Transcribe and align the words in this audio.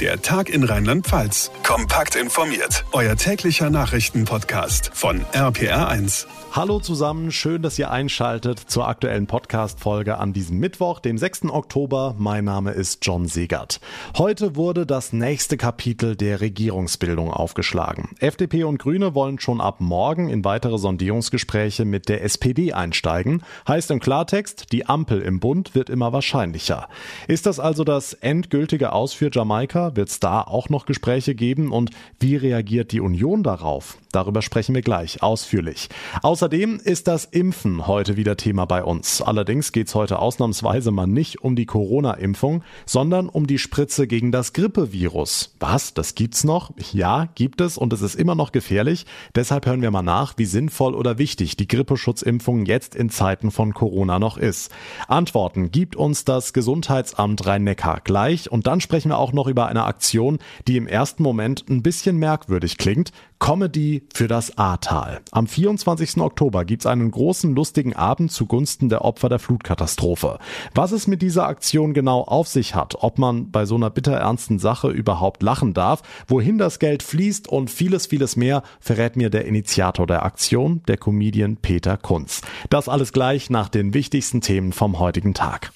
Der 0.00 0.20
Tag 0.20 0.48
in 0.48 0.64
Rheinland-Pfalz. 0.64 1.52
Kompakt 1.62 2.16
informiert. 2.16 2.84
Euer 2.90 3.14
täglicher 3.14 3.70
Nachrichtenpodcast 3.70 4.90
von 4.92 5.24
RPR1. 5.32 6.26
Hallo 6.50 6.78
zusammen, 6.78 7.32
schön, 7.32 7.62
dass 7.62 7.80
ihr 7.80 7.90
einschaltet 7.90 8.60
zur 8.60 8.86
aktuellen 8.86 9.26
Podcast-Folge 9.26 10.18
an 10.18 10.32
diesem 10.32 10.58
Mittwoch, 10.58 11.00
dem 11.00 11.18
6. 11.18 11.46
Oktober. 11.46 12.14
Mein 12.16 12.44
Name 12.44 12.70
ist 12.70 13.04
John 13.04 13.26
Segert. 13.26 13.80
Heute 14.16 14.54
wurde 14.54 14.86
das 14.86 15.12
nächste 15.12 15.56
Kapitel 15.56 16.14
der 16.14 16.40
Regierungsbildung 16.40 17.32
aufgeschlagen. 17.32 18.10
FDP 18.20 18.62
und 18.62 18.78
Grüne 18.78 19.16
wollen 19.16 19.40
schon 19.40 19.60
ab 19.60 19.80
morgen 19.80 20.28
in 20.28 20.44
weitere 20.44 20.78
Sondierungsgespräche 20.78 21.84
mit 21.84 22.08
der 22.08 22.22
SPD 22.22 22.72
einsteigen. 22.72 23.42
Heißt 23.66 23.90
im 23.90 23.98
Klartext, 23.98 24.70
die 24.70 24.86
Ampel 24.86 25.22
im 25.22 25.40
Bund 25.40 25.74
wird 25.74 25.90
immer 25.90 26.12
wahrscheinlicher. 26.12 26.88
Ist 27.26 27.46
das 27.46 27.58
also 27.58 27.82
das 27.82 28.12
endgültige 28.12 28.92
Aus 28.92 29.12
für 29.12 29.28
Jamaika? 29.32 29.83
Wird 29.94 30.08
es 30.08 30.20
da 30.20 30.42
auch 30.42 30.68
noch 30.68 30.86
Gespräche 30.86 31.34
geben? 31.34 31.72
Und 31.72 31.90
wie 32.20 32.36
reagiert 32.36 32.92
die 32.92 33.00
Union 33.00 33.42
darauf? 33.42 33.98
Darüber 34.12 34.42
sprechen 34.42 34.74
wir 34.74 34.82
gleich 34.82 35.22
ausführlich. 35.22 35.88
Außerdem 36.22 36.80
ist 36.82 37.08
das 37.08 37.24
Impfen 37.24 37.88
heute 37.88 38.16
wieder 38.16 38.36
Thema 38.36 38.64
bei 38.64 38.84
uns. 38.84 39.20
Allerdings 39.20 39.72
geht 39.72 39.88
es 39.88 39.94
heute 39.96 40.20
ausnahmsweise 40.20 40.92
mal 40.92 41.08
nicht 41.08 41.42
um 41.42 41.56
die 41.56 41.66
Corona-Impfung, 41.66 42.62
sondern 42.86 43.28
um 43.28 43.48
die 43.48 43.58
Spritze 43.58 44.06
gegen 44.06 44.30
das 44.30 44.52
Grippevirus. 44.52 45.56
Was? 45.58 45.94
Das 45.94 46.14
gibt's 46.14 46.44
noch? 46.44 46.70
Ja, 46.92 47.28
gibt 47.34 47.60
es 47.60 47.76
und 47.76 47.92
es 47.92 48.02
ist 48.02 48.14
immer 48.14 48.36
noch 48.36 48.52
gefährlich. 48.52 49.04
Deshalb 49.34 49.66
hören 49.66 49.82
wir 49.82 49.90
mal 49.90 50.02
nach, 50.02 50.34
wie 50.36 50.46
sinnvoll 50.46 50.94
oder 50.94 51.18
wichtig 51.18 51.56
die 51.56 51.66
Grippeschutzimpfung 51.66 52.66
jetzt 52.66 52.94
in 52.94 53.10
Zeiten 53.10 53.50
von 53.50 53.74
Corona 53.74 54.20
noch 54.20 54.38
ist. 54.38 54.70
Antworten 55.08 55.72
gibt 55.72 55.96
uns 55.96 56.24
das 56.24 56.52
Gesundheitsamt 56.52 57.44
Rhein-Neckar 57.46 58.00
gleich 58.04 58.50
und 58.50 58.68
dann 58.68 58.80
sprechen 58.80 59.08
wir 59.08 59.18
auch 59.18 59.32
noch 59.32 59.48
über 59.48 59.66
eine 59.76 59.84
Aktion, 59.84 60.38
die 60.68 60.76
im 60.76 60.86
ersten 60.86 61.22
Moment 61.22 61.64
ein 61.68 61.82
bisschen 61.82 62.16
merkwürdig 62.16 62.78
klingt. 62.78 63.12
Comedy 63.38 64.06
für 64.14 64.26
das 64.26 64.56
Ahrtal. 64.56 65.20
Am 65.32 65.46
24. 65.46 66.18
Oktober 66.18 66.64
gibt's 66.64 66.86
einen 66.86 67.10
großen 67.10 67.54
lustigen 67.54 67.94
Abend 67.94 68.32
zugunsten 68.32 68.88
der 68.88 69.04
Opfer 69.04 69.28
der 69.28 69.38
Flutkatastrophe. 69.38 70.38
Was 70.74 70.92
es 70.92 71.06
mit 71.06 71.20
dieser 71.20 71.46
Aktion 71.46 71.92
genau 71.92 72.22
auf 72.22 72.48
sich 72.48 72.74
hat, 72.74 72.96
ob 73.02 73.18
man 73.18 73.50
bei 73.50 73.66
so 73.66 73.74
einer 73.74 73.90
bitterernsten 73.90 74.58
Sache 74.58 74.88
überhaupt 74.88 75.42
lachen 75.42 75.74
darf, 75.74 76.02
wohin 76.26 76.56
das 76.56 76.78
Geld 76.78 77.02
fließt 77.02 77.48
und 77.48 77.70
vieles, 77.70 78.06
vieles 78.06 78.36
mehr, 78.36 78.62
verrät 78.80 79.16
mir 79.16 79.28
der 79.28 79.44
Initiator 79.44 80.06
der 80.06 80.24
Aktion, 80.24 80.82
der 80.88 80.96
Comedian 80.96 81.56
Peter 81.56 81.98
Kunz. 81.98 82.40
Das 82.70 82.88
alles 82.88 83.12
gleich 83.12 83.50
nach 83.50 83.68
den 83.68 83.92
wichtigsten 83.92 84.40
Themen 84.40 84.72
vom 84.72 84.98
heutigen 84.98 85.34
Tag. 85.34 85.72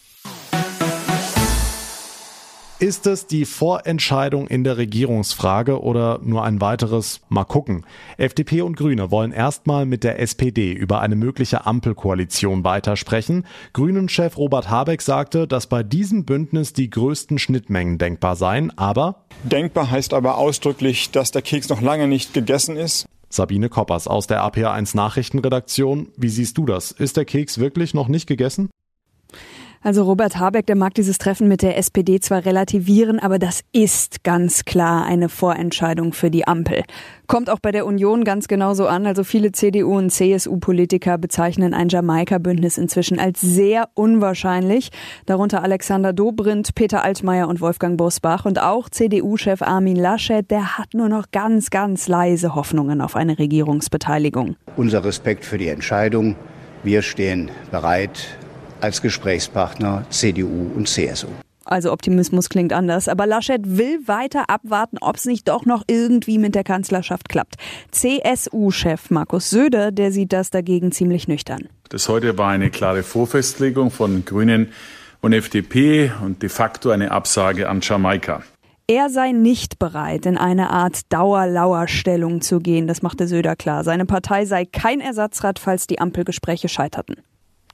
Ist 2.80 3.08
es 3.08 3.26
die 3.26 3.44
Vorentscheidung 3.44 4.46
in 4.46 4.62
der 4.62 4.76
Regierungsfrage 4.76 5.82
oder 5.82 6.20
nur 6.22 6.44
ein 6.44 6.60
weiteres 6.60 7.20
Mal 7.28 7.42
gucken? 7.42 7.84
FDP 8.18 8.62
und 8.62 8.76
Grüne 8.76 9.10
wollen 9.10 9.32
erstmal 9.32 9.84
mit 9.84 10.04
der 10.04 10.20
SPD 10.20 10.74
über 10.74 11.00
eine 11.00 11.16
mögliche 11.16 11.66
Ampelkoalition 11.66 12.62
weitersprechen. 12.62 13.46
Grünen-Chef 13.72 14.36
Robert 14.36 14.70
Habeck 14.70 15.02
sagte, 15.02 15.48
dass 15.48 15.66
bei 15.66 15.82
diesem 15.82 16.24
Bündnis 16.24 16.72
die 16.72 16.88
größten 16.88 17.40
Schnittmengen 17.40 17.98
denkbar 17.98 18.36
seien, 18.36 18.70
aber 18.78 19.24
Denkbar 19.42 19.90
heißt 19.90 20.14
aber 20.14 20.38
ausdrücklich, 20.38 21.10
dass 21.10 21.32
der 21.32 21.42
Keks 21.42 21.68
noch 21.68 21.80
lange 21.80 22.06
nicht 22.06 22.32
gegessen 22.32 22.76
ist. 22.76 23.06
Sabine 23.28 23.68
Koppers 23.70 24.06
aus 24.06 24.28
der 24.28 24.44
APA1 24.44 24.96
Nachrichtenredaktion. 24.96 26.12
Wie 26.16 26.28
siehst 26.28 26.56
du 26.56 26.64
das? 26.64 26.92
Ist 26.92 27.16
der 27.16 27.24
Keks 27.24 27.58
wirklich 27.58 27.92
noch 27.92 28.06
nicht 28.06 28.28
gegessen? 28.28 28.70
Also 29.82 30.02
Robert 30.02 30.38
Habeck, 30.38 30.66
der 30.66 30.76
mag 30.76 30.94
dieses 30.94 31.18
Treffen 31.18 31.46
mit 31.46 31.62
der 31.62 31.78
SPD 31.78 32.18
zwar 32.20 32.44
relativieren, 32.44 33.20
aber 33.20 33.38
das 33.38 33.60
ist 33.72 34.24
ganz 34.24 34.64
klar 34.64 35.04
eine 35.06 35.28
Vorentscheidung 35.28 36.12
für 36.12 36.30
die 36.30 36.46
Ampel. 36.46 36.82
Kommt 37.28 37.48
auch 37.50 37.60
bei 37.60 37.70
der 37.70 37.86
Union 37.86 38.24
ganz 38.24 38.48
genauso 38.48 38.86
an. 38.86 39.06
Also 39.06 39.22
viele 39.22 39.52
CDU 39.52 39.96
und 39.98 40.10
CSU-Politiker 40.10 41.18
bezeichnen 41.18 41.74
ein 41.74 41.88
Jamaika-Bündnis 41.88 42.78
inzwischen 42.78 43.20
als 43.20 43.40
sehr 43.40 43.88
unwahrscheinlich. 43.94 44.90
Darunter 45.26 45.62
Alexander 45.62 46.12
Dobrindt, 46.12 46.74
Peter 46.74 47.04
Altmaier 47.04 47.46
und 47.46 47.60
Wolfgang 47.60 47.98
Bosbach. 47.98 48.46
Und 48.46 48.60
auch 48.60 48.88
CDU-Chef 48.88 49.62
Armin 49.62 49.96
Laschet, 49.96 50.50
der 50.50 50.78
hat 50.78 50.94
nur 50.94 51.08
noch 51.08 51.26
ganz, 51.30 51.70
ganz 51.70 52.08
leise 52.08 52.54
Hoffnungen 52.54 53.00
auf 53.00 53.14
eine 53.14 53.38
Regierungsbeteiligung. 53.38 54.56
Unser 54.76 55.04
Respekt 55.04 55.44
für 55.44 55.58
die 55.58 55.68
Entscheidung. 55.68 56.34
Wir 56.82 57.02
stehen 57.02 57.50
bereit, 57.70 58.38
als 58.80 59.02
Gesprächspartner 59.02 60.04
CDU 60.10 60.70
und 60.74 60.88
CSU. 60.88 61.28
Also 61.64 61.92
Optimismus 61.92 62.48
klingt 62.48 62.72
anders, 62.72 63.08
aber 63.08 63.26
Laschet 63.26 63.60
will 63.64 64.00
weiter 64.06 64.48
abwarten, 64.48 64.96
ob 65.00 65.16
es 65.16 65.26
nicht 65.26 65.48
doch 65.48 65.66
noch 65.66 65.82
irgendwie 65.86 66.38
mit 66.38 66.54
der 66.54 66.64
Kanzlerschaft 66.64 67.28
klappt. 67.28 67.56
CSU-Chef 67.90 69.10
Markus 69.10 69.50
Söder, 69.50 69.92
der 69.92 70.10
sieht 70.10 70.32
das 70.32 70.48
dagegen 70.48 70.92
ziemlich 70.92 71.28
nüchtern. 71.28 71.68
Das 71.90 72.08
heute 72.08 72.38
war 72.38 72.48
eine 72.48 72.70
klare 72.70 73.02
Vorfestlegung 73.02 73.90
von 73.90 74.24
Grünen 74.24 74.68
und 75.20 75.34
FDP 75.34 76.10
und 76.24 76.42
de 76.42 76.48
facto 76.48 76.90
eine 76.90 77.10
Absage 77.10 77.68
an 77.68 77.80
Jamaika. 77.82 78.42
Er 78.86 79.10
sei 79.10 79.32
nicht 79.32 79.78
bereit, 79.78 80.24
in 80.24 80.38
eine 80.38 80.70
Art 80.70 81.12
Dauerlauerstellung 81.12 82.40
zu 82.40 82.60
gehen, 82.60 82.86
das 82.86 83.02
machte 83.02 83.28
Söder 83.28 83.54
klar. 83.54 83.84
Seine 83.84 84.06
Partei 84.06 84.46
sei 84.46 84.64
kein 84.64 85.00
Ersatzrad, 85.00 85.58
falls 85.58 85.86
die 85.86 85.98
Ampelgespräche 85.98 86.70
scheiterten. 86.70 87.16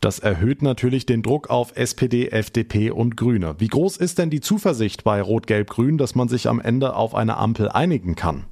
Das 0.05 0.19
erhöht 0.19 0.61
natürlich 0.61 1.07
den 1.07 1.23
Druck 1.23 1.49
auf 1.49 1.73
SPD, 1.77 2.29
FDP 2.29 2.91
und 2.91 3.17
Grüne. 3.17 3.55
Wie 3.57 3.69
groß 3.69 3.97
ist 3.97 4.19
denn 4.19 4.29
die 4.29 4.43
Zuversicht 4.43 5.03
bei 5.03 5.23
Rot-Gelb-Grün, 5.23 5.97
dass 5.97 6.15
man 6.15 6.29
sich 6.29 6.47
am 6.47 6.61
Ende 6.61 6.95
auf 6.95 7.15
eine 7.15 7.39
Ampel 7.39 7.71
einigen 7.71 8.15
kann? 8.15 8.45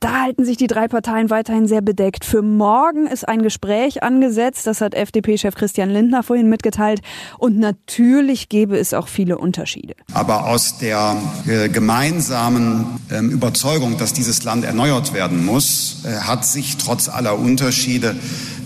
Da 0.00 0.20
halten 0.20 0.44
sich 0.44 0.58
die 0.58 0.66
drei 0.66 0.86
Parteien 0.86 1.30
weiterhin 1.30 1.66
sehr 1.66 1.80
bedeckt. 1.80 2.26
Für 2.26 2.42
morgen 2.42 3.06
ist 3.06 3.26
ein 3.26 3.40
Gespräch 3.40 4.02
angesetzt, 4.02 4.66
das 4.66 4.82
hat 4.82 4.92
FDP-Chef 4.92 5.54
Christian 5.54 5.88
Lindner 5.88 6.22
vorhin 6.22 6.50
mitgeteilt. 6.50 7.00
Und 7.38 7.58
natürlich 7.58 8.50
gäbe 8.50 8.76
es 8.76 8.92
auch 8.92 9.08
viele 9.08 9.38
Unterschiede. 9.38 9.94
Aber 10.12 10.48
aus 10.48 10.76
der 10.76 11.16
äh, 11.46 11.70
gemeinsamen 11.70 13.00
äh, 13.10 13.20
Überzeugung, 13.20 13.96
dass 13.96 14.12
dieses 14.12 14.44
Land 14.44 14.66
erneuert 14.66 15.14
werden 15.14 15.46
muss, 15.46 16.04
äh, 16.04 16.14
hat 16.14 16.44
sich 16.44 16.76
trotz 16.76 17.08
aller 17.08 17.38
Unterschiede 17.38 18.14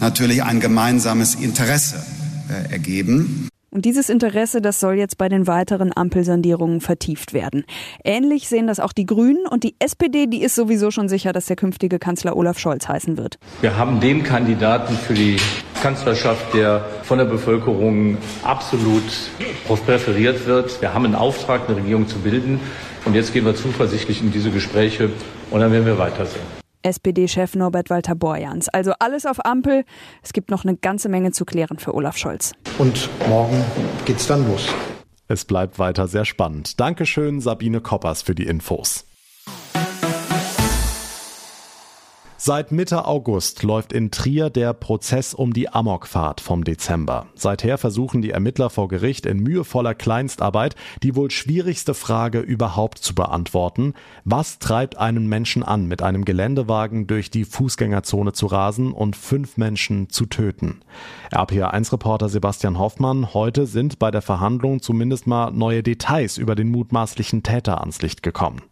natürlich 0.01 0.43
ein 0.43 0.59
gemeinsames 0.59 1.37
Interesse 1.37 2.05
äh, 2.49 2.73
ergeben. 2.73 3.49
Und 3.71 3.85
dieses 3.85 4.09
Interesse, 4.09 4.63
das 4.63 4.81
soll 4.81 4.95
jetzt 4.95 5.19
bei 5.19 5.29
den 5.29 5.47
weiteren 5.47 5.95
Ampelsandierungen 5.95 6.81
vertieft 6.81 7.35
werden. 7.35 7.65
Ähnlich 8.03 8.49
sehen 8.49 8.67
das 8.67 8.81
auch 8.81 8.95
die 8.95 9.05
Grünen 9.05 9.47
und 9.47 9.63
die 9.63 9.75
SPD, 9.79 10.27
die 10.27 10.43
ist 10.43 10.55
sowieso 10.55 10.91
schon 10.91 11.11
sicher, 11.11 11.35
dass 11.35 11.47
der 11.47 11.57
künftige 11.57 11.99
Kanzler 11.99 12.35
Olaf 12.35 12.59
Scholz 12.59 12.89
heißen 12.89 13.19
wird. 13.19 13.39
Wir 13.61 13.77
haben 13.77 14.01
den 14.01 14.23
Kandidaten 14.23 14.95
für 14.95 15.13
die 15.13 15.37
Kanzlerschaft, 15.83 16.55
der 16.55 16.85
von 17.03 17.19
der 17.19 17.27
Bevölkerung 17.27 18.17
absolut 18.43 19.05
präferiert 19.85 20.47
wird. 20.47 20.81
Wir 20.81 20.95
haben 20.95 21.05
einen 21.05 21.15
Auftrag, 21.15 21.69
eine 21.69 21.77
Regierung 21.77 22.09
zu 22.09 22.19
bilden. 22.21 22.61
Und 23.05 23.15
jetzt 23.15 23.35
gehen 23.35 23.45
wir 23.45 23.55
zuversichtlich 23.55 24.23
in 24.23 24.33
diese 24.33 24.51
Gespräche 24.51 25.11
und 25.51 25.61
dann 25.61 25.73
werden 25.73 25.87
wir 25.87 25.99
weitersehen. 25.99 26.58
SPD-Chef 26.83 27.55
Norbert 27.55 27.91
Walter 27.91 28.15
Borjans. 28.15 28.69
Also 28.69 28.93
alles 28.99 29.27
auf 29.27 29.45
Ampel. 29.45 29.85
Es 30.23 30.33
gibt 30.33 30.51
noch 30.51 30.65
eine 30.65 30.77
ganze 30.77 31.09
Menge 31.09 31.33
zu 31.33 31.45
klären 31.45 31.79
für 31.79 31.95
Olaf 31.95 32.17
Scholz. 32.17 32.53
Und 32.79 33.09
morgen 33.29 33.65
geht's 34.05 34.27
dann 34.27 34.47
los. 34.49 34.69
Es 35.29 35.45
bleibt 35.45 35.79
weiter 35.79 36.09
sehr 36.09 36.25
spannend. 36.25 36.81
Dankeschön, 36.81 37.41
Sabine 37.41 37.81
Koppers, 37.81 38.23
für 38.23 38.35
die 38.35 38.47
Infos. 38.47 39.05
Seit 42.41 42.71
Mitte 42.71 43.05
August 43.05 43.65
läuft 43.65 43.93
in 43.93 44.13
Trier 44.13 44.49
der 44.49 44.73
Prozess 44.73 45.35
um 45.35 45.53
die 45.53 45.71
Amokfahrt 45.71 46.41
vom 46.41 46.63
Dezember. 46.63 47.27
Seither 47.35 47.79
versuchen 47.79 48.23
die 48.23 48.31
Ermittler 48.31 48.71
vor 48.71 48.87
Gericht 48.87 49.27
in 49.27 49.41
mühevoller 49.41 49.97
Kleinstarbeit 49.97 50.77
die 51.03 51.17
wohl 51.17 51.33
schwierigste 51.33 51.95
Frage 51.95 52.39
überhaupt 52.39 52.99
zu 52.99 53.17
beantworten. 53.17 53.95
Was 54.25 54.61
treibt 54.61 54.99
einen 54.99 55.27
Menschen 55.27 55.65
an, 55.65 55.87
mit 55.87 56.01
einem 56.01 56.25
Geländewagen 56.25 57.09
durch 57.09 57.33
die 57.33 57.45
Fußgängerzone 57.45 58.33
zu 58.33 58.47
rasen 58.47 58.93
und 58.93 59.17
fünf 59.17 59.57
Menschen 59.57 60.09
zu 60.09 60.25
töten? 60.27 60.79
RPA1-Reporter 61.33 62.29
Sebastian 62.29 62.79
Hoffmann, 62.79 63.35
heute 63.35 63.67
sind 63.67 63.99
bei 63.99 64.13
der 64.13 64.23
Verhandlung 64.23 64.81
zumindest 64.81 65.27
mal 65.27 65.51
neue 65.51 65.83
Details 65.83 66.39
über 66.39 66.55
den 66.55 66.71
mutmaßlichen 66.71 67.43
Täter 67.43 67.81
ans 67.81 68.01
Licht 68.01 68.23
gekommen. 68.23 68.63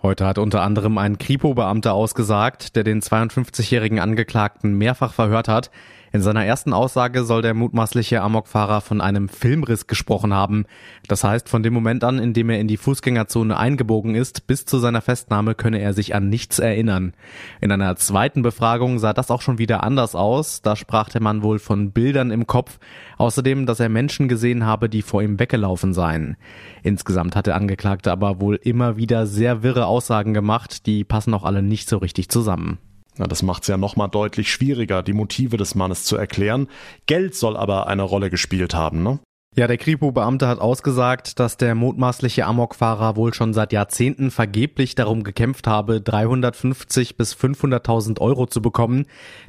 Heute 0.00 0.26
hat 0.26 0.38
unter 0.38 0.62
anderem 0.62 0.96
ein 0.96 1.18
Kripo-Beamter 1.18 1.92
ausgesagt, 1.92 2.76
der 2.76 2.84
den 2.84 3.02
52-jährigen 3.02 3.98
Angeklagten 3.98 4.74
mehrfach 4.74 5.12
verhört 5.12 5.48
hat. 5.48 5.72
In 6.10 6.22
seiner 6.22 6.44
ersten 6.44 6.72
Aussage 6.72 7.24
soll 7.24 7.42
der 7.42 7.54
mutmaßliche 7.54 8.22
Amokfahrer 8.22 8.80
von 8.80 9.00
einem 9.00 9.28
Filmriss 9.28 9.86
gesprochen 9.86 10.32
haben. 10.32 10.64
Das 11.06 11.22
heißt, 11.22 11.48
von 11.48 11.62
dem 11.62 11.74
Moment 11.74 12.02
an, 12.02 12.18
in 12.18 12.32
dem 12.32 12.48
er 12.48 12.60
in 12.60 12.68
die 12.68 12.78
Fußgängerzone 12.78 13.56
eingebogen 13.56 14.14
ist, 14.14 14.46
bis 14.46 14.64
zu 14.64 14.78
seiner 14.78 15.02
Festnahme 15.02 15.54
könne 15.54 15.80
er 15.80 15.92
sich 15.92 16.14
an 16.14 16.30
nichts 16.30 16.58
erinnern. 16.58 17.12
In 17.60 17.70
einer 17.70 17.96
zweiten 17.96 18.42
Befragung 18.42 18.98
sah 18.98 19.12
das 19.12 19.30
auch 19.30 19.42
schon 19.42 19.58
wieder 19.58 19.82
anders 19.82 20.14
aus. 20.14 20.62
Da 20.62 20.76
sprach 20.76 21.10
der 21.10 21.22
Mann 21.22 21.42
wohl 21.42 21.58
von 21.58 21.92
Bildern 21.92 22.30
im 22.30 22.46
Kopf. 22.46 22.78
Außerdem, 23.18 23.66
dass 23.66 23.80
er 23.80 23.90
Menschen 23.90 24.28
gesehen 24.28 24.64
habe, 24.64 24.88
die 24.88 25.02
vor 25.02 25.22
ihm 25.22 25.38
weggelaufen 25.38 25.92
seien. 25.92 26.36
Insgesamt 26.82 27.36
hat 27.36 27.46
der 27.46 27.56
Angeklagte 27.56 28.10
aber 28.10 28.40
wohl 28.40 28.56
immer 28.56 28.96
wieder 28.96 29.26
sehr 29.26 29.62
wirre 29.62 29.86
Aussagen 29.86 30.32
gemacht. 30.32 30.86
Die 30.86 31.04
passen 31.04 31.34
auch 31.34 31.44
alle 31.44 31.62
nicht 31.62 31.88
so 31.88 31.98
richtig 31.98 32.30
zusammen. 32.30 32.78
Na, 33.18 33.26
das 33.26 33.42
macht 33.42 33.62
es 33.62 33.68
ja 33.68 33.76
nochmal 33.76 34.08
deutlich 34.08 34.50
schwieriger, 34.50 35.02
die 35.02 35.12
Motive 35.12 35.56
des 35.56 35.74
Mannes 35.74 36.04
zu 36.04 36.16
erklären. 36.16 36.68
Geld 37.06 37.34
soll 37.34 37.56
aber 37.56 37.88
eine 37.88 38.02
Rolle 38.02 38.30
gespielt 38.30 38.74
haben, 38.74 39.02
ne? 39.02 39.18
Ja, 39.58 39.66
der 39.66 39.76
Kripo-Beamte 39.76 40.46
hat 40.46 40.60
ausgesagt, 40.60 41.40
dass 41.40 41.56
der 41.56 41.74
mutmaßliche 41.74 42.46
Amokfahrer 42.46 43.16
wohl 43.16 43.34
schon 43.34 43.52
seit 43.52 43.72
Jahrzehnten 43.72 44.30
vergeblich 44.30 44.94
darum 44.94 45.24
gekämpft 45.24 45.66
habe, 45.66 46.00
350 46.00 47.16
bis 47.16 47.34
500.000 47.34 48.20
Euro 48.20 48.46
zu 48.46 48.62
bekommen. 48.62 49.06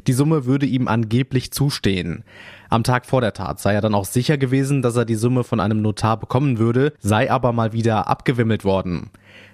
Die 0.07 0.13
Summe 0.13 0.45
würde 0.45 0.65
ihm 0.65 0.87
angeblich 0.87 1.51
zustehen. 1.51 2.23
Am 2.69 2.83
Tag 2.83 3.05
vor 3.05 3.21
der 3.21 3.33
Tat 3.33 3.59
sei 3.59 3.75
er 3.75 3.81
dann 3.81 3.93
auch 3.93 4.05
sicher 4.05 4.39
gewesen, 4.39 4.81
dass 4.81 4.95
er 4.95 5.05
die 5.05 5.13
Summe 5.13 5.43
von 5.43 5.59
einem 5.59 5.83
Notar 5.83 6.19
bekommen 6.19 6.57
würde, 6.57 6.93
sei 6.97 7.29
aber 7.29 7.53
mal 7.53 7.71
wieder 7.71 8.07
abgewimmelt 8.07 8.65
worden. 8.65 9.11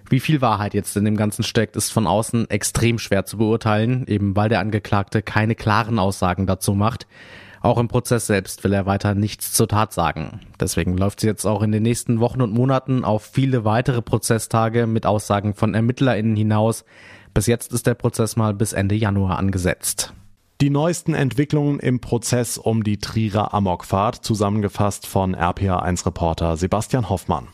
Wie 0.09 0.21
viel 0.21 0.39
Wahrheit 0.39 0.73
jetzt 0.73 0.95
in 0.95 1.03
dem 1.03 1.17
Ganzen 1.17 1.43
steckt, 1.43 1.75
ist 1.75 1.91
von 1.91 2.07
außen 2.07 2.49
extrem 2.49 2.97
schwer 2.97 3.25
zu 3.25 3.39
beurteilen, 3.39 4.07
eben 4.07 4.37
weil 4.37 4.47
der 4.47 4.61
Angeklagte 4.61 5.21
keine 5.21 5.55
klaren 5.55 5.99
Aussagen 5.99 6.47
dazu 6.47 6.75
macht. 6.75 7.07
Auch 7.65 7.79
im 7.79 7.87
Prozess 7.87 8.27
selbst 8.27 8.63
will 8.63 8.73
er 8.73 8.85
weiter 8.85 9.15
nichts 9.15 9.51
zur 9.51 9.67
Tat 9.67 9.91
sagen. 9.91 10.39
Deswegen 10.59 10.99
läuft 10.99 11.19
sie 11.19 11.25
jetzt 11.25 11.45
auch 11.45 11.63
in 11.63 11.71
den 11.71 11.81
nächsten 11.81 12.19
Wochen 12.19 12.43
und 12.43 12.53
Monaten 12.53 13.03
auf 13.03 13.23
viele 13.23 13.65
weitere 13.65 14.03
Prozesstage 14.03 14.85
mit 14.85 15.07
Aussagen 15.07 15.55
von 15.55 15.73
ErmittlerInnen 15.73 16.35
hinaus. 16.35 16.85
Bis 17.33 17.47
jetzt 17.47 17.73
ist 17.73 17.87
der 17.87 17.95
Prozess 17.95 18.35
mal 18.35 18.53
bis 18.53 18.73
Ende 18.73 18.93
Januar 18.93 19.39
angesetzt. 19.39 20.13
Die 20.61 20.69
neuesten 20.69 21.15
Entwicklungen 21.15 21.79
im 21.79 22.01
Prozess 22.01 22.59
um 22.59 22.83
die 22.83 22.99
Trierer 22.99 23.55
Amokfahrt, 23.55 24.17
zusammengefasst 24.17 25.07
von 25.07 25.35
RPA1-Reporter 25.35 26.57
Sebastian 26.57 27.09
Hoffmann. 27.09 27.47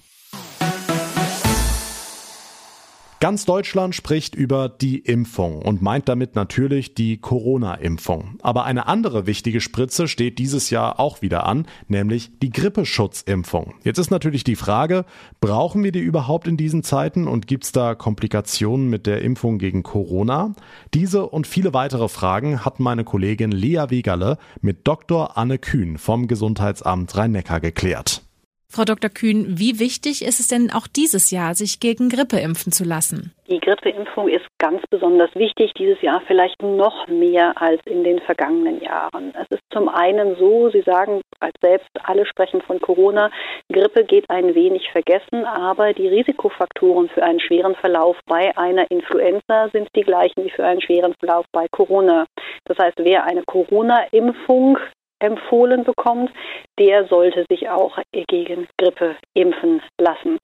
Ganz 3.21 3.45
Deutschland 3.45 3.93
spricht 3.93 4.33
über 4.33 4.67
die 4.67 4.97
Impfung 4.97 5.61
und 5.61 5.83
meint 5.83 6.09
damit 6.09 6.35
natürlich 6.35 6.95
die 6.95 7.19
Corona-Impfung. 7.19 8.39
Aber 8.41 8.65
eine 8.65 8.87
andere 8.87 9.27
wichtige 9.27 9.61
Spritze 9.61 10.07
steht 10.07 10.39
dieses 10.39 10.71
Jahr 10.71 10.99
auch 10.99 11.21
wieder 11.21 11.45
an, 11.45 11.67
nämlich 11.87 12.31
die 12.39 12.49
Grippeschutzimpfung. 12.49 13.75
Jetzt 13.83 13.99
ist 13.99 14.09
natürlich 14.09 14.43
die 14.43 14.55
Frage, 14.55 15.05
brauchen 15.39 15.83
wir 15.83 15.91
die 15.91 15.99
überhaupt 15.99 16.47
in 16.47 16.57
diesen 16.57 16.81
Zeiten 16.81 17.27
und 17.27 17.45
gibt 17.45 17.65
es 17.65 17.71
da 17.71 17.93
Komplikationen 17.93 18.89
mit 18.89 19.05
der 19.05 19.21
Impfung 19.21 19.59
gegen 19.59 19.83
Corona? 19.83 20.55
Diese 20.95 21.27
und 21.27 21.45
viele 21.45 21.75
weitere 21.75 22.09
Fragen 22.09 22.65
hat 22.65 22.79
meine 22.79 23.03
Kollegin 23.03 23.51
Lea 23.51 23.85
Wegerle 23.89 24.39
mit 24.61 24.87
Dr. 24.87 25.37
Anne 25.37 25.59
Kühn 25.59 25.99
vom 25.99 26.27
Gesundheitsamt 26.27 27.15
Rhein-Neckar 27.15 27.59
geklärt. 27.59 28.23
Frau 28.71 28.85
Dr. 28.85 29.09
Kühn, 29.09 29.59
wie 29.59 29.79
wichtig 29.79 30.23
ist 30.25 30.39
es 30.39 30.47
denn 30.47 30.71
auch 30.71 30.87
dieses 30.87 31.29
Jahr, 31.29 31.55
sich 31.55 31.81
gegen 31.81 32.07
Grippe 32.07 32.39
impfen 32.39 32.71
zu 32.71 32.85
lassen? 32.85 33.33
Die 33.49 33.59
Grippeimpfung 33.59 34.29
ist 34.29 34.45
ganz 34.59 34.81
besonders 34.89 35.29
wichtig, 35.35 35.73
dieses 35.77 36.01
Jahr 36.01 36.21
vielleicht 36.25 36.61
noch 36.61 37.05
mehr 37.09 37.61
als 37.61 37.81
in 37.83 38.05
den 38.05 38.19
vergangenen 38.19 38.81
Jahren. 38.81 39.33
Es 39.35 39.47
ist 39.49 39.63
zum 39.73 39.89
einen 39.89 40.37
so, 40.37 40.69
Sie 40.69 40.83
sagen 40.83 41.19
als 41.41 41.53
selbst, 41.59 41.89
alle 42.03 42.25
sprechen 42.25 42.61
von 42.61 42.79
Corona, 42.79 43.29
Grippe 43.69 44.05
geht 44.05 44.29
ein 44.29 44.55
wenig 44.55 44.89
vergessen, 44.89 45.43
aber 45.43 45.91
die 45.91 46.07
Risikofaktoren 46.07 47.09
für 47.09 47.23
einen 47.23 47.41
schweren 47.41 47.75
Verlauf 47.75 48.15
bei 48.25 48.55
einer 48.55 48.89
Influenza 48.89 49.67
sind 49.73 49.89
die 49.97 50.03
gleichen 50.03 50.45
wie 50.45 50.49
für 50.49 50.63
einen 50.63 50.81
schweren 50.81 51.13
Verlauf 51.19 51.45
bei 51.51 51.67
Corona. 51.71 52.25
Das 52.63 52.77
heißt, 52.77 52.99
wer 52.99 53.25
eine 53.25 53.43
Corona-Impfung 53.43 54.77
empfohlen 55.21 55.83
bekommt, 55.83 56.31
der 56.79 57.05
sollte 57.05 57.45
sich 57.49 57.69
auch 57.69 57.97
gegen 58.27 58.67
Grippe 58.77 59.15
impfen 59.33 59.81
lassen. 59.99 60.37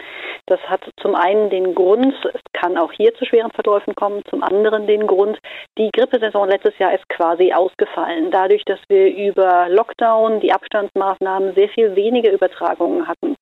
Das 0.46 0.60
hat 0.62 0.82
zum 1.02 1.16
einen 1.16 1.50
den 1.50 1.76
Grund, 1.76 2.14
es 2.34 2.42
kann 2.54 2.78
auch 2.78 2.92
hier 2.92 3.14
zu 3.16 3.26
schweren 3.26 3.52
Verläufen 3.52 3.96
kommen, 3.96 4.22
zum 4.30 4.44
anderen 4.44 4.88
den 4.88 5.06
Grund, 5.08 5.40
die 5.78 5.90
Grippesaison 5.92 6.50
letztes 6.50 6.78
Jahr 6.78 6.94
ist 6.94 7.08
quasi 7.10 7.52
ausgefallen. 7.52 8.32
Dadurch, 8.32 8.64
dass 8.66 8.80
wir 8.88 9.14
über 9.14 9.68
Lockdown, 9.70 10.40
die 10.40 10.54
Abstandsmaßnahmen 10.54 11.54
sehr 11.56 11.70
viel 11.70 11.96
weniger 11.96 12.32
Übertragungen 12.32 13.08
hatten. 13.08 13.36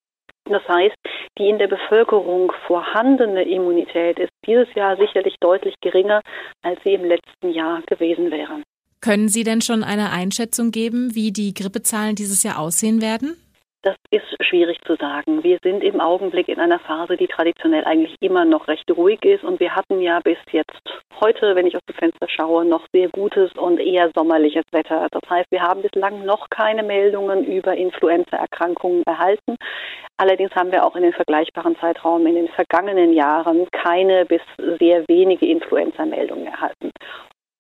Das 0.48 0.68
heißt, 0.68 0.96
die 1.40 1.50
in 1.50 1.58
der 1.58 1.68
Bevölkerung 1.68 2.52
vorhandene 2.68 3.44
Immunität 3.44 4.20
ist 4.20 4.32
dieses 4.46 4.72
Jahr 4.76 4.96
sicherlich 4.96 5.36
deutlich 5.40 5.76
geringer, 5.82 6.22
als 6.62 6.80
sie 6.84 6.94
im 6.94 7.04
letzten 7.04 7.50
Jahr 7.50 7.82
gewesen 7.88 8.30
wäre. 8.32 8.62
Können 9.06 9.30
Sie 9.30 9.44
denn 9.44 9.62
schon 9.62 9.84
eine 9.84 10.10
Einschätzung 10.10 10.72
geben, 10.72 11.14
wie 11.14 11.32
die 11.32 11.54
Grippezahlen 11.54 12.16
dieses 12.16 12.42
Jahr 12.42 12.58
aussehen 12.58 13.04
werden? 13.04 13.38
Das 13.84 13.96
ist 14.10 14.26
schwierig 14.42 14.80
zu 14.84 14.96
sagen. 14.96 15.44
Wir 15.44 15.60
sind 15.62 15.84
im 15.84 16.02
Augenblick 16.02 16.48
in 16.48 16.60
einer 16.60 16.80
Phase, 16.80 17.16
die 17.16 17.28
traditionell 17.28 17.86
eigentlich 17.86 18.16
immer 18.20 18.46
noch 18.46 18.68
recht 18.68 18.90
ruhig 18.90 19.24
ist. 19.24 19.44
Und 19.44 19.60
wir 19.60 19.76
hatten 19.76 20.02
ja 20.02 20.22
bis 20.24 20.40
jetzt 20.52 20.82
heute, 21.22 21.54
wenn 21.54 21.68
ich 21.68 21.76
aus 21.76 21.84
dem 21.88 21.94
Fenster 21.94 22.28
schaue, 22.28 22.66
noch 22.66 22.88
sehr 22.92 23.10
gutes 23.10 23.52
und 23.54 23.80
eher 23.80 24.10
sommerliches 24.16 24.66
Wetter. 24.72 25.08
Das 25.12 25.30
heißt, 25.30 25.52
wir 25.52 25.62
haben 25.62 25.84
bislang 25.84 26.26
noch 26.26 26.50
keine 26.50 26.82
Meldungen 26.82 27.46
über 27.46 27.76
Influenzaerkrankungen 27.76 29.04
erhalten. 29.06 29.56
Allerdings 30.18 30.50
haben 30.56 30.72
wir 30.72 30.84
auch 30.84 30.96
in 30.96 31.04
den 31.04 31.14
vergleichbaren 31.14 31.78
Zeitraum 31.78 32.26
in 32.26 32.34
den 32.34 32.48
vergangenen 32.48 33.14
Jahren 33.14 33.68
keine 33.72 34.26
bis 34.26 34.42
sehr 34.80 35.04
wenige 35.08 35.46
Influenza-Meldungen 35.46 36.48
erhalten. 36.48 36.90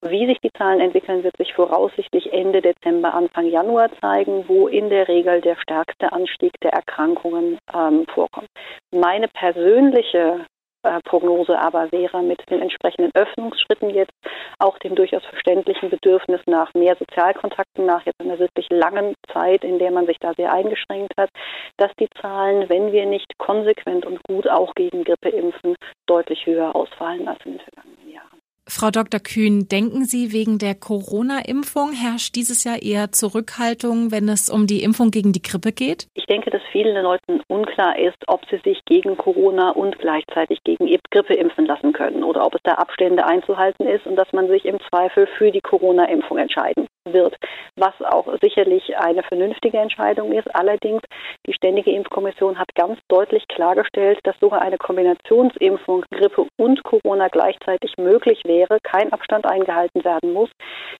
Wie 0.01 0.27
sich 0.27 0.39
die 0.39 0.51
Zahlen 0.57 0.81
entwickeln, 0.81 1.23
wird 1.23 1.37
sich 1.37 1.53
voraussichtlich 1.53 2.31
Ende 2.31 2.61
Dezember, 2.61 3.13
Anfang 3.13 3.47
Januar 3.47 3.89
zeigen, 4.01 4.47
wo 4.47 4.67
in 4.67 4.89
der 4.89 5.07
Regel 5.07 5.41
der 5.41 5.55
stärkste 5.55 6.11
Anstieg 6.11 6.51
der 6.61 6.73
Erkrankungen 6.73 7.57
ähm, 7.73 8.05
vorkommt. 8.13 8.49
Meine 8.91 9.27
persönliche 9.27 10.45
äh, 10.85 11.01
Prognose 11.03 11.57
aber 11.59 11.91
wäre 11.91 12.21
mit 12.21 12.39
den 12.51 12.61
entsprechenden 12.61 13.11
Öffnungsschritten 13.15 13.89
jetzt, 13.89 14.13
auch 14.59 14.77
dem 14.77 14.93
durchaus 14.93 15.25
verständlichen 15.25 15.89
Bedürfnis 15.89 16.41
nach 16.45 16.73
mehr 16.75 16.95
Sozialkontakten, 16.95 17.85
nach 17.85 18.05
jetzt 18.05 18.21
einer 18.21 18.37
wirklich 18.37 18.67
langen 18.69 19.15
Zeit, 19.33 19.63
in 19.63 19.79
der 19.79 19.89
man 19.89 20.05
sich 20.05 20.19
da 20.19 20.33
sehr 20.35 20.53
eingeschränkt 20.53 21.13
hat, 21.17 21.31
dass 21.77 21.91
die 21.99 22.09
Zahlen, 22.21 22.69
wenn 22.69 22.91
wir 22.91 23.07
nicht 23.07 23.35
konsequent 23.39 24.05
und 24.05 24.21
gut 24.27 24.47
auch 24.47 24.75
gegen 24.75 25.03
Grippe 25.03 25.29
impfen, 25.29 25.75
deutlich 26.05 26.45
höher 26.45 26.75
ausfallen 26.75 27.27
als 27.27 27.43
in 27.45 27.53
den 27.53 27.61
vergangenen 27.61 28.11
Jahren. 28.11 28.44
Frau 28.67 28.89
Dr. 28.89 29.19
Kühn, 29.19 29.67
denken 29.67 30.05
Sie, 30.05 30.33
wegen 30.33 30.57
der 30.57 30.73
Corona-Impfung 30.73 31.93
herrscht 31.93 32.35
dieses 32.35 32.63
Jahr 32.63 32.81
eher 32.81 33.11
Zurückhaltung, 33.11 34.11
wenn 34.11 34.27
es 34.27 34.49
um 34.49 34.65
die 34.65 34.81
Impfung 34.81 35.11
gegen 35.11 35.33
die 35.33 35.41
Grippe 35.41 35.71
geht? 35.71 36.07
Ich 36.15 36.25
denke, 36.25 36.49
dass 36.49 36.61
vielen 36.71 37.01
Leuten 37.03 37.41
unklar 37.47 37.97
ist, 37.99 38.17
ob 38.27 38.41
sie 38.49 38.57
sich 38.65 38.83
gegen 38.85 39.17
Corona 39.17 39.69
und 39.69 39.99
gleichzeitig 39.99 40.63
gegen 40.63 40.87
Grippe 41.15 41.35
impfen 41.35 41.65
lassen 41.65 41.93
können 41.93 42.25
oder 42.25 42.45
ob 42.45 42.55
es 42.55 42.61
da 42.63 42.73
Abstände 42.73 43.25
einzuhalten 43.25 43.87
ist 43.87 44.05
und 44.05 44.17
dass 44.17 44.33
man 44.33 44.49
sich 44.49 44.65
im 44.65 44.79
Zweifel 44.89 45.27
für 45.37 45.51
die 45.51 45.61
Corona-Impfung 45.61 46.37
entscheiden 46.37 46.87
wird, 47.05 47.35
was 47.75 47.93
auch 48.01 48.27
sicherlich 48.41 48.97
eine 48.97 49.23
vernünftige 49.23 49.77
Entscheidung 49.77 50.31
ist. 50.31 50.53
Allerdings, 50.55 51.01
die 51.45 51.53
Ständige 51.53 51.91
Impfkommission 51.91 52.57
hat 52.57 52.73
ganz 52.75 52.99
deutlich 53.07 53.47
klargestellt, 53.47 54.19
dass 54.23 54.39
sogar 54.39 54.61
eine 54.61 54.77
Kombinationsimpfung 54.77 56.03
Grippe 56.11 56.47
und 56.57 56.83
Corona 56.83 57.27
gleichzeitig 57.27 57.93
möglich 57.97 58.41
wäre, 58.45 58.79
kein 58.83 59.11
Abstand 59.13 59.45
eingehalten 59.45 60.03
werden 60.03 60.33
muss. 60.33 60.49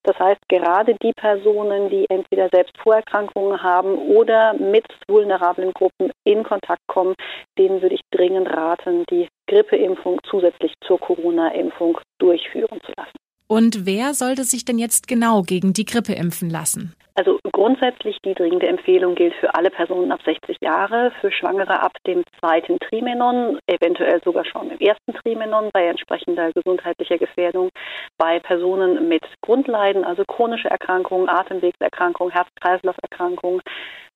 Das 0.04 0.18
heißt, 0.20 0.42
gerade 0.50 0.96
die 1.02 1.14
Personen, 1.14 1.90
die 1.90 2.06
entweder 2.10 2.50
selbst 2.50 2.78
Vorerkrankungen 2.78 3.62
haben 3.62 3.98
oder 3.98 4.54
mit 4.54 4.86
vulnerablen 5.08 5.74
Gruppen 5.74 6.12
in 6.24 6.44
Kontakt 6.44 6.82
kommen, 6.88 7.16
denen 7.58 7.82
würde 7.82 7.96
ich 7.96 8.02
dringend 8.12 8.50
raten, 8.50 9.06
die 9.10 9.28
Grippeimpfung 9.48 10.20
zusätzlich 10.30 10.74
zur 10.82 11.00
Corona-Impfung 11.00 12.00
durchführen 12.20 12.80
zu 12.82 12.92
lassen. 12.98 13.25
Und 13.48 13.86
wer 13.86 14.14
sollte 14.14 14.44
sich 14.44 14.66
denn 14.66 14.80
jetzt 14.80 15.08
genau 15.08 15.44
gegen 15.44 15.74
die 15.74 15.86
Grippe 15.86 16.14
impfen 16.14 16.50
lassen? 16.50 16.94
Also 17.18 17.40
grundsätzlich 17.54 18.18
die 18.26 18.34
dringende 18.34 18.68
Empfehlung 18.68 19.16
gilt 19.16 19.34
für 19.36 19.56
alle 19.56 19.70
Personen 19.70 20.12
ab 20.12 20.20
60 20.26 20.58
Jahre, 20.60 21.14
für 21.22 21.32
Schwangere 21.32 21.82
ab 21.82 21.94
dem 22.06 22.26
zweiten 22.40 22.78
Trimenon, 22.80 23.58
eventuell 23.68 24.22
sogar 24.22 24.44
schon 24.44 24.70
im 24.70 24.80
ersten 24.80 25.14
Trimenon 25.14 25.70
bei 25.72 25.88
entsprechender 25.88 26.52
gesundheitlicher 26.52 27.18
Gefährdung, 27.18 27.70
bei 28.18 28.40
Personen 28.40 29.08
mit 29.08 29.24
Grundleiden, 29.42 30.04
also 30.04 30.24
chronische 30.28 30.70
Erkrankungen, 30.70 31.30
Atemwegserkrankungen, 31.30 32.34
Herz-Kreislauf-Erkrankungen, 32.34 33.62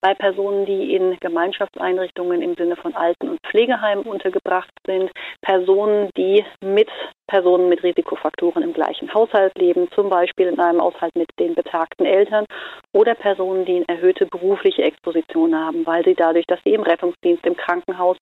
bei 0.01 0.13
Personen, 0.13 0.65
die 0.65 0.96
in 0.96 1.18
Gemeinschaftseinrichtungen 1.20 2.41
im 2.41 2.56
Sinne 2.56 2.75
von 2.75 2.96
Alten- 2.96 3.29
und 3.29 3.39
Pflegeheimen 3.50 4.06
untergebracht 4.06 4.72
sind, 4.86 5.12
Personen, 5.41 6.10
die 6.18 6.46
mit 6.62 6.89
Personen 7.27 7.70
mit 7.70 7.84
Risikofaktoren 7.84 8.63
im 8.63 8.74
gleichen 8.74 9.13
Haushalt 9.13 9.58
leben, 9.58 9.89
zum 9.94 10.10
Beispiel 10.10 10.48
in 10.48 10.60
einem 10.60 10.82
Haushalt 10.82 11.15
mit 11.15 11.29
den 11.38 11.53
betagten 11.53 12.06
Eltern 12.06 12.46
oder 12.91 13.15
Personen, 13.15 13.65
die 13.65 13.77
eine 13.77 13.88
erhöhte 13.88 14.25
berufliche 14.25 14.84
Exposition 14.84 15.55
haben, 15.55 15.86
weil 15.86 16.03
sie 16.03 16.15
dadurch, 16.15 16.46
dass 16.48 16.60
sie 16.63 16.74
im 16.74 16.81
Rettungsdienst, 16.81 17.46
im 17.46 17.55
Krankenhaus 17.55 18.17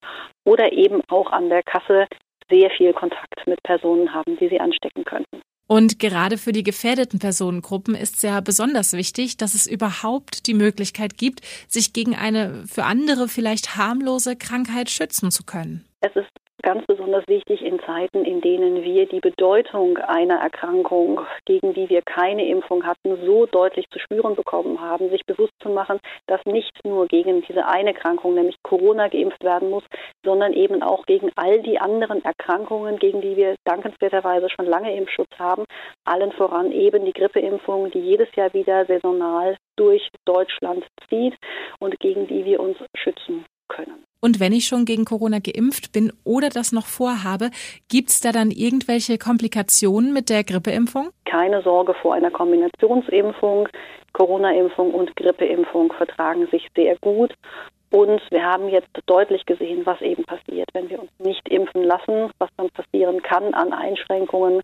oder 0.46 0.72
eben 0.72 1.02
auch 1.08 1.32
an 1.32 1.50
der 1.50 1.64
Kasse 1.64 2.08
sehr 2.50 2.70
viel 2.72 2.94
Kontakt 2.94 3.46
mit 3.46 3.62
Personen 3.64 4.14
haben, 4.14 4.38
die 4.38 4.50
sie 4.50 4.60
anstecken 4.60 5.04
könnten. 5.04 5.42
Und 5.68 6.00
gerade 6.00 6.38
für 6.38 6.54
die 6.54 6.64
gefährdeten 6.64 7.20
Personengruppen 7.20 7.94
ist 7.94 8.16
es 8.16 8.22
ja 8.22 8.40
besonders 8.40 8.94
wichtig, 8.94 9.36
dass 9.36 9.54
es 9.54 9.68
überhaupt 9.68 10.48
die 10.48 10.54
Möglichkeit 10.54 11.18
gibt, 11.18 11.42
sich 11.68 11.92
gegen 11.92 12.16
eine 12.16 12.64
für 12.68 12.86
andere 12.86 13.28
vielleicht 13.28 13.76
harmlose 13.76 14.38
Krankheit 14.38 14.90
schützen 14.90 15.30
zu 15.30 15.44
können. 15.44 15.86
Es 16.00 16.16
ist 16.16 16.30
ganz 16.64 16.86
besonders 16.86 17.28
wichtig 17.28 17.62
in 17.62 17.80
Zeiten, 17.82 18.26
in 18.26 18.42
denen 18.42 18.84
wir 18.84 19.06
die 19.06 19.20
Bedeutung 19.20 19.98
einer 19.98 20.40
Erkrankung, 20.40 21.22
gegen 21.46 21.74
die 21.74 21.90
wir 21.90 22.02
keine 22.02 22.48
Impfung 22.48 22.86
hatten, 22.86 23.18
so 23.26 23.46
deutlich 23.46 23.90
zu 23.90 24.00
spüren 24.00 24.36
bekommen 24.36 24.82
haben, 24.82 25.10
sich 25.10 25.26
bewusst 25.26 25.54
zu 25.62 25.70
machen, 25.70 26.00
dass 26.28 26.44
nicht 26.46 26.74
nur 26.84 27.08
gegen 27.08 27.42
diese 27.44 27.66
eine 27.68 27.94
Erkrankung, 27.94 28.34
nämlich 28.34 28.56
Corona, 28.64 29.08
geimpft 29.08 29.44
werden 29.44 29.70
muss, 29.70 29.84
sondern 30.26 30.54
eben 30.54 30.82
auch 30.82 31.06
gegen 31.06 31.32
all 31.36 31.62
die 31.62 31.80
anderen 31.80 32.24
Erkrankungen, 32.24 32.98
gegen 32.98 33.22
die 33.22 33.36
wir 33.36 33.56
dankenswerterweise 33.64 34.50
schon 34.50 34.66
lange 34.66 34.96
Impfschutz 34.96 35.32
haben, 35.38 35.66
allen 36.06 36.32
voran 36.32 36.72
eben 36.72 37.06
die 37.06 37.14
Grippeimpfung, 37.14 37.92
die 37.92 38.00
jedes 38.00 38.34
Jahr 38.36 38.54
wieder 38.54 38.86
saisonal 38.86 39.58
durch 39.76 40.10
Deutschland 40.26 40.86
zieht 41.10 41.36
und 41.80 42.00
gegen 42.00 42.28
die 42.28 42.46
wir 42.46 42.60
uns 42.60 42.78
schützen 42.96 43.46
können. 43.68 44.04
Und 44.20 44.40
wenn 44.40 44.52
ich 44.52 44.66
schon 44.66 44.86
gegen 44.86 45.06
Corona 45.06 45.40
geimpft 45.40 45.92
bin 45.92 46.12
oder 46.24 46.50
das 46.50 46.72
noch 46.72 46.88
vorhabe, 46.88 47.52
gibt 47.88 48.10
es 48.10 48.20
da 48.20 48.32
dann 48.32 48.50
irgendwelche 48.50 49.18
Komplikationen 49.18 50.12
mit 50.12 50.30
der 50.30 50.44
Grippeimpfung? 50.44 51.10
Keine 51.26 51.62
Sorge 51.62 51.94
vor 52.02 52.16
einer 52.16 52.32
Kombinationsimpfung. 52.32 53.70
Corona-Impfung 54.14 54.94
und 54.94 55.16
Grippeimpfung 55.16 55.94
vertragen 55.94 56.48
sich 56.48 56.68
sehr 56.76 56.98
gut. 56.98 57.34
Und 57.92 58.20
wir 58.32 58.44
haben 58.44 58.68
jetzt 58.70 58.90
deutlich 59.06 59.46
gesehen, 59.46 59.86
was 59.86 60.02
eben 60.02 60.24
passiert, 60.26 60.70
wenn 60.74 60.90
wir 60.90 61.00
uns 61.00 61.12
nicht 61.20 61.48
impfen 61.48 61.84
lassen, 61.84 62.32
was 62.40 62.50
dann 62.58 62.70
passieren 62.72 63.22
kann 63.22 63.54
an 63.54 63.72
Einschränkungen. 63.72 64.62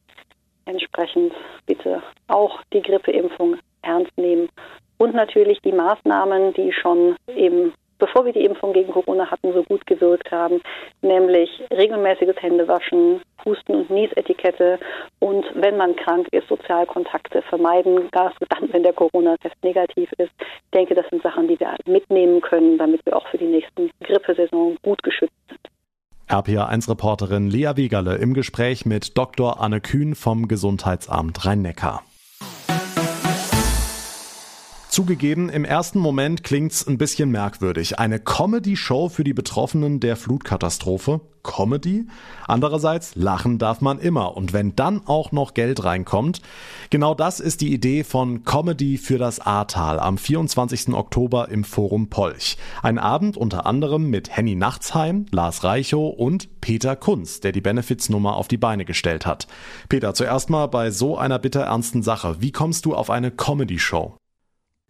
Entsprechend 0.66 1.34
bitte 1.66 2.02
auch 2.28 2.60
die 2.74 2.82
Grippeimpfung 2.82 3.58
ernst 3.82 4.12
nehmen. 4.18 4.50
Und 4.98 5.14
natürlich 5.14 5.62
die 5.62 5.72
Maßnahmen, 5.72 6.54
die 6.54 6.74
schon 6.74 7.16
im 7.28 7.74
bevor 8.04 8.26
wir 8.26 8.34
die 8.34 8.44
Impfung 8.44 8.74
gegen 8.74 8.92
Corona 8.92 9.32
hatten, 9.32 9.54
so 9.54 9.64
gut 9.64 9.88
gewirkt 9.88 10.30
haben, 10.30 10.60
nämlich 11.02 11.50
regelmäßiges 11.72 12.36
Händewaschen, 12.42 13.22
Husten- 13.46 13.76
und 13.76 13.90
Niesetikette 13.90 14.78
und 15.20 15.46
wenn 15.56 15.78
man 15.78 15.96
krank 15.96 16.28
ist, 16.32 16.50
Sozialkontakte 16.50 17.42
vermeiden, 17.44 18.10
gerade 18.12 18.36
dann, 18.50 18.74
wenn 18.74 18.84
der 18.84 18.92
Corona-Test 18.92 19.56
negativ 19.64 20.12
ist. 20.18 20.32
Ich 20.38 20.72
denke, 20.74 20.96
das 20.96 21.06
sind 21.10 21.24
Sachen, 21.24 21.48
die 21.48 21.58
wir 21.58 21.78
mitnehmen 21.86 22.42
können, 22.42 22.78
damit 22.78 23.06
wir 23.06 23.16
auch 23.16 23.28
für 23.30 23.38
die 23.38 23.46
nächsten 23.46 23.90
Grippesaison 24.02 24.78
gut 24.82 25.02
geschützt 25.02 25.32
sind. 25.48 25.62
RPA1-Reporterin 26.28 27.50
Lea 27.50 27.72
Wegerle 27.76 28.16
im 28.16 28.34
Gespräch 28.34 28.86
mit 28.86 29.18
Dr. 29.18 29.62
Anne 29.62 29.80
Kühn 29.80 30.16
vom 30.16 30.50
Gesundheitsamt 30.50 31.46
Rhein-Neckar. 31.46 32.04
Zugegeben, 34.94 35.50
im 35.50 35.66
ersten 35.66 35.98
Moment 35.98 36.44
klingt's 36.44 36.86
ein 36.86 37.00
bisschen 37.00 37.32
merkwürdig. 37.32 37.98
Eine 37.98 38.20
Comedy-Show 38.20 39.10
für 39.10 39.24
die 39.24 39.34
Betroffenen 39.34 40.00
der 40.00 40.16
Flutkatastrophe. 40.16 41.22
Comedy? 41.42 42.06
Andererseits, 42.48 43.16
lachen 43.16 43.58
darf 43.58 43.82
man 43.82 43.98
immer. 43.98 44.38
Und 44.38 44.54
wenn 44.54 44.76
dann 44.76 45.02
auch 45.08 45.32
noch 45.32 45.56
Geld 45.56 45.84
reinkommt, 45.84 46.44
genau 46.92 47.16
das 47.16 47.40
ist 47.40 47.62
die 47.62 47.74
Idee 47.74 48.04
von 48.04 48.44
Comedy 48.44 49.00
für 49.00 49.18
das 49.18 49.40
Ahrtal 49.40 50.00
am 50.00 50.20
24. 50.20 50.90
Oktober 50.90 51.50
im 51.50 51.64
Forum 51.64 52.12
Polch. 52.12 52.58
Ein 52.84 53.00
Abend 53.00 53.36
unter 53.36 53.66
anderem 53.66 54.12
mit 54.12 54.38
Henny 54.38 54.54
Nachtsheim, 54.54 55.26
Lars 55.32 55.64
Reichow 55.64 56.14
und 56.16 56.62
Peter 56.62 56.96
Kunz, 56.96 57.40
der 57.40 57.52
die 57.52 57.62
Benefitsnummer 57.62 58.36
auf 58.36 58.48
die 58.48 58.58
Beine 58.58 58.86
gestellt 58.86 59.26
hat. 59.26 59.48
Peter, 59.90 60.14
zuerst 60.14 60.52
mal 60.52 60.68
bei 60.68 60.92
so 60.92 61.18
einer 61.18 61.40
bitterernsten 61.40 62.04
Sache. 62.04 62.36
Wie 62.42 62.52
kommst 62.52 62.86
du 62.86 62.94
auf 62.94 63.10
eine 63.10 63.32
Comedy-Show? 63.32 64.18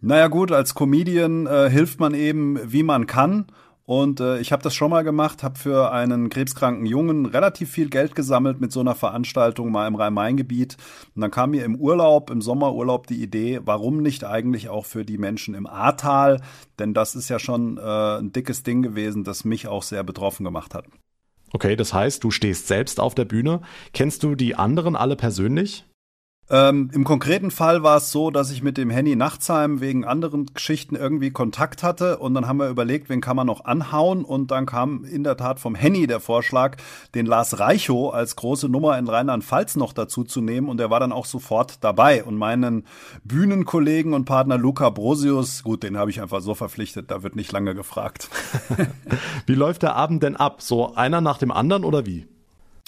Naja 0.06 0.28
gut, 0.28 0.52
als 0.52 0.74
Comedian 0.74 1.46
äh, 1.46 1.70
hilft 1.70 1.98
man 1.98 2.12
eben, 2.12 2.60
wie 2.70 2.82
man 2.82 3.06
kann. 3.06 3.46
Und 3.86 4.20
äh, 4.20 4.38
ich 4.38 4.52
habe 4.52 4.62
das 4.62 4.74
schon 4.74 4.90
mal 4.90 5.02
gemacht, 5.02 5.42
habe 5.42 5.58
für 5.58 5.92
einen 5.92 6.28
krebskranken 6.28 6.84
Jungen 6.84 7.24
relativ 7.24 7.70
viel 7.70 7.88
Geld 7.88 8.14
gesammelt 8.14 8.60
mit 8.60 8.70
so 8.70 8.80
einer 8.80 8.94
Veranstaltung 8.94 9.72
mal 9.72 9.88
im 9.88 9.94
Rhein-Main-Gebiet. 9.94 10.76
Und 11.14 11.22
dann 11.22 11.30
kam 11.30 11.52
mir 11.52 11.64
im 11.64 11.76
Urlaub, 11.76 12.28
im 12.28 12.42
Sommerurlaub 12.42 13.06
die 13.06 13.22
Idee, 13.22 13.60
warum 13.64 14.02
nicht 14.02 14.24
eigentlich 14.24 14.68
auch 14.68 14.84
für 14.84 15.06
die 15.06 15.16
Menschen 15.16 15.54
im 15.54 15.66
Ahrtal? 15.66 16.42
Denn 16.78 16.92
das 16.92 17.14
ist 17.14 17.30
ja 17.30 17.38
schon 17.38 17.78
äh, 17.78 18.18
ein 18.18 18.30
dickes 18.30 18.62
Ding 18.62 18.82
gewesen, 18.82 19.24
das 19.24 19.46
mich 19.46 19.68
auch 19.68 19.82
sehr 19.82 20.04
betroffen 20.04 20.44
gemacht 20.44 20.74
hat. 20.74 20.84
Okay, 21.54 21.76
das 21.76 21.94
heißt, 21.94 22.22
du 22.22 22.30
stehst 22.30 22.66
selbst 22.66 23.00
auf 23.00 23.14
der 23.14 23.24
Bühne. 23.24 23.62
Kennst 23.94 24.22
du 24.22 24.34
die 24.34 24.54
anderen 24.54 24.96
alle 24.96 25.16
persönlich? 25.16 25.86
Ähm, 26.50 26.90
Im 26.92 27.04
konkreten 27.04 27.50
Fall 27.50 27.82
war 27.82 27.96
es 27.96 28.12
so, 28.12 28.30
dass 28.30 28.50
ich 28.50 28.62
mit 28.62 28.76
dem 28.76 28.90
Henny 28.90 29.16
Nachtsheim 29.16 29.80
wegen 29.80 30.04
anderen 30.04 30.46
Geschichten 30.52 30.94
irgendwie 30.94 31.30
Kontakt 31.30 31.82
hatte 31.82 32.18
und 32.18 32.34
dann 32.34 32.46
haben 32.46 32.58
wir 32.58 32.68
überlegt, 32.68 33.08
wen 33.08 33.22
kann 33.22 33.36
man 33.36 33.46
noch 33.46 33.64
anhauen 33.64 34.24
und 34.24 34.50
dann 34.50 34.66
kam 34.66 35.04
in 35.04 35.24
der 35.24 35.38
Tat 35.38 35.58
vom 35.58 35.74
Henny 35.74 36.06
der 36.06 36.20
Vorschlag, 36.20 36.76
den 37.14 37.24
Lars 37.24 37.58
Reichow 37.60 38.12
als 38.12 38.36
große 38.36 38.68
Nummer 38.68 38.98
in 38.98 39.08
Rheinland-Pfalz 39.08 39.76
noch 39.76 39.94
dazu 39.94 40.22
zu 40.22 40.42
nehmen 40.42 40.68
und 40.68 40.78
er 40.80 40.90
war 40.90 41.00
dann 41.00 41.12
auch 41.12 41.26
sofort 41.26 41.82
dabei 41.82 42.22
und 42.22 42.36
meinen 42.36 42.84
Bühnenkollegen 43.24 44.12
und 44.12 44.26
Partner 44.26 44.58
Luca 44.58 44.90
Brosius, 44.90 45.62
gut, 45.62 45.82
den 45.82 45.96
habe 45.96 46.10
ich 46.10 46.20
einfach 46.20 46.42
so 46.42 46.54
verpflichtet, 46.54 47.10
da 47.10 47.22
wird 47.22 47.36
nicht 47.36 47.52
lange 47.52 47.74
gefragt. 47.74 48.28
wie 49.46 49.54
läuft 49.54 49.82
der 49.82 49.96
Abend 49.96 50.22
denn 50.22 50.36
ab? 50.36 50.60
So 50.60 50.94
einer 50.94 51.22
nach 51.22 51.38
dem 51.38 51.50
anderen 51.50 51.84
oder 51.84 52.04
wie? 52.04 52.26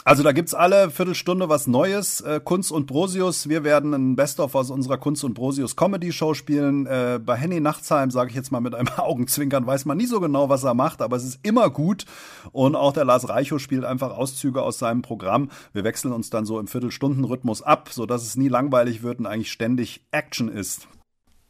Also 0.06 0.22
da 0.22 0.30
gibt's 0.30 0.54
alle 0.54 0.90
Viertelstunde 0.90 1.48
was 1.48 1.66
Neues. 1.66 2.20
Äh, 2.20 2.40
Kunst 2.42 2.70
und 2.70 2.86
Brosius, 2.86 3.48
wir 3.48 3.64
werden 3.64 3.92
ein 3.92 4.14
Best-of 4.14 4.54
aus 4.54 4.70
unserer 4.70 4.98
Kunst 4.98 5.24
und 5.24 5.34
Brosius 5.34 5.74
Comedy 5.74 6.12
Show 6.12 6.32
spielen. 6.32 6.86
Äh, 6.86 7.18
bei 7.18 7.34
Henny 7.34 7.58
Nachtsheim, 7.58 8.12
sage 8.12 8.30
ich 8.30 8.36
jetzt 8.36 8.52
mal 8.52 8.60
mit 8.60 8.76
einem 8.76 8.88
Augenzwinkern, 8.96 9.66
weiß 9.66 9.84
man 9.84 9.96
nie 9.96 10.06
so 10.06 10.20
genau, 10.20 10.48
was 10.48 10.62
er 10.62 10.74
macht, 10.74 11.02
aber 11.02 11.16
es 11.16 11.24
ist 11.24 11.40
immer 11.42 11.70
gut. 11.70 12.04
Und 12.52 12.76
auch 12.76 12.92
der 12.92 13.04
Lars 13.04 13.28
Reichow 13.28 13.60
spielt 13.60 13.84
einfach 13.84 14.16
Auszüge 14.16 14.62
aus 14.62 14.78
seinem 14.78 15.02
Programm. 15.02 15.50
Wir 15.72 15.82
wechseln 15.82 16.12
uns 16.12 16.30
dann 16.30 16.46
so 16.46 16.60
im 16.60 16.68
Viertelstundenrhythmus 16.68 17.62
ab, 17.62 17.88
sodass 17.90 18.22
es 18.22 18.36
nie 18.36 18.48
langweilig 18.48 19.02
wird 19.02 19.18
und 19.18 19.26
eigentlich 19.26 19.50
ständig 19.50 20.06
Action 20.12 20.48
ist. 20.48 20.86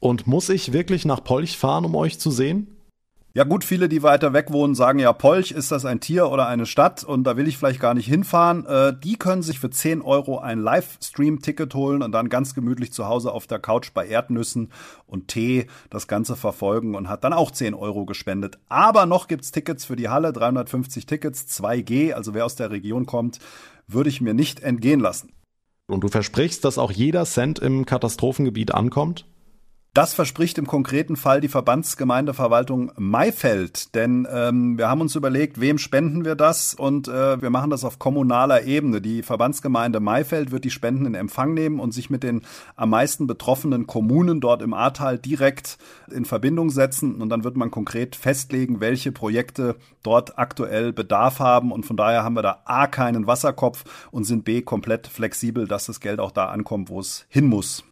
Und 0.00 0.26
muss 0.26 0.48
ich 0.48 0.72
wirklich 0.72 1.04
nach 1.04 1.22
Polch 1.22 1.58
fahren, 1.58 1.84
um 1.84 1.94
euch 1.94 2.18
zu 2.18 2.30
sehen? 2.30 2.75
Ja 3.36 3.44
gut, 3.44 3.64
viele, 3.64 3.90
die 3.90 4.02
weiter 4.02 4.32
weg 4.32 4.50
wohnen, 4.50 4.74
sagen 4.74 4.98
ja, 4.98 5.12
Polch, 5.12 5.50
ist 5.50 5.70
das 5.70 5.84
ein 5.84 6.00
Tier 6.00 6.30
oder 6.30 6.48
eine 6.48 6.64
Stadt 6.64 7.04
und 7.04 7.24
da 7.24 7.36
will 7.36 7.46
ich 7.46 7.58
vielleicht 7.58 7.80
gar 7.80 7.92
nicht 7.92 8.06
hinfahren. 8.06 8.64
Äh, 8.64 8.94
die 8.98 9.16
können 9.16 9.42
sich 9.42 9.58
für 9.58 9.68
10 9.68 10.00
Euro 10.00 10.38
ein 10.38 10.58
Livestream-Ticket 10.58 11.74
holen 11.74 12.02
und 12.02 12.12
dann 12.12 12.30
ganz 12.30 12.54
gemütlich 12.54 12.94
zu 12.94 13.08
Hause 13.08 13.32
auf 13.32 13.46
der 13.46 13.58
Couch 13.58 13.92
bei 13.92 14.06
Erdnüssen 14.06 14.72
und 15.06 15.28
Tee 15.28 15.66
das 15.90 16.08
Ganze 16.08 16.34
verfolgen 16.34 16.94
und 16.94 17.10
hat 17.10 17.24
dann 17.24 17.34
auch 17.34 17.50
10 17.50 17.74
Euro 17.74 18.06
gespendet. 18.06 18.58
Aber 18.70 19.04
noch 19.04 19.28
gibt's 19.28 19.52
Tickets 19.52 19.84
für 19.84 19.96
die 19.96 20.08
Halle, 20.08 20.32
350 20.32 21.04
Tickets, 21.04 21.44
2G, 21.60 22.14
also 22.14 22.32
wer 22.32 22.46
aus 22.46 22.56
der 22.56 22.70
Region 22.70 23.04
kommt, 23.04 23.38
würde 23.86 24.08
ich 24.08 24.22
mir 24.22 24.32
nicht 24.32 24.60
entgehen 24.60 25.00
lassen. 25.00 25.30
Und 25.88 26.00
du 26.00 26.08
versprichst, 26.08 26.64
dass 26.64 26.78
auch 26.78 26.90
jeder 26.90 27.26
Cent 27.26 27.58
im 27.58 27.84
Katastrophengebiet 27.84 28.72
ankommt? 28.72 29.26
Das 29.96 30.12
verspricht 30.12 30.58
im 30.58 30.66
konkreten 30.66 31.16
Fall 31.16 31.40
die 31.40 31.48
Verbandsgemeindeverwaltung 31.48 32.92
Maifeld, 32.98 33.94
denn 33.94 34.28
ähm, 34.30 34.76
wir 34.76 34.90
haben 34.90 35.00
uns 35.00 35.14
überlegt, 35.14 35.58
wem 35.58 35.78
spenden 35.78 36.26
wir 36.26 36.34
das 36.34 36.74
und 36.74 37.08
äh, 37.08 37.40
wir 37.40 37.48
machen 37.48 37.70
das 37.70 37.82
auf 37.82 37.98
kommunaler 37.98 38.64
Ebene. 38.64 39.00
Die 39.00 39.22
Verbandsgemeinde 39.22 40.00
Maifeld 40.00 40.50
wird 40.50 40.64
die 40.64 40.70
Spenden 40.70 41.06
in 41.06 41.14
Empfang 41.14 41.54
nehmen 41.54 41.80
und 41.80 41.92
sich 41.92 42.10
mit 42.10 42.24
den 42.24 42.42
am 42.74 42.90
meisten 42.90 43.26
betroffenen 43.26 43.86
Kommunen 43.86 44.42
dort 44.42 44.60
im 44.60 44.74
Ahrtal 44.74 45.18
direkt 45.18 45.78
in 46.10 46.26
Verbindung 46.26 46.68
setzen 46.68 47.22
und 47.22 47.30
dann 47.30 47.42
wird 47.42 47.56
man 47.56 47.70
konkret 47.70 48.16
festlegen, 48.16 48.80
welche 48.80 49.12
Projekte 49.12 49.76
dort 50.02 50.38
aktuell 50.38 50.92
Bedarf 50.92 51.38
haben 51.38 51.72
und 51.72 51.86
von 51.86 51.96
daher 51.96 52.22
haben 52.22 52.36
wir 52.36 52.42
da 52.42 52.60
A 52.66 52.86
keinen 52.86 53.26
Wasserkopf 53.26 53.84
und 54.10 54.24
sind 54.24 54.44
B 54.44 54.60
komplett 54.60 55.06
flexibel, 55.06 55.66
dass 55.66 55.86
das 55.86 56.00
Geld 56.00 56.20
auch 56.20 56.32
da 56.32 56.50
ankommt, 56.50 56.90
wo 56.90 57.00
es 57.00 57.24
hin 57.30 57.46
muss. 57.46 57.82